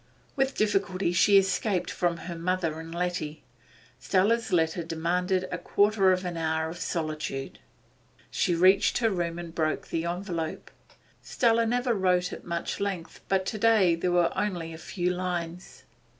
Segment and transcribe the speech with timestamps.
[0.35, 3.43] With difficulty she escaped from her mother and Letty;
[3.99, 7.59] Stella's letter demanded a quarter of an hour of solitude.
[8.31, 10.71] She reached her room, and broke the envelope.
[11.21, 15.83] Stella never wrote at much length, but to day there were only a few lines.